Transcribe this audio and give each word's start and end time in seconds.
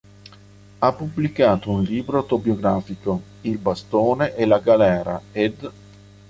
Ha 0.79 0.93
pubblicato 0.93 1.69
un 1.69 1.83
libro 1.83 2.17
autobiografico, 2.17 3.21
“Il 3.41 3.59
bastone 3.59 4.33
e 4.35 4.47
la 4.47 4.57
galera”, 4.57 5.21
ed. 5.31 5.71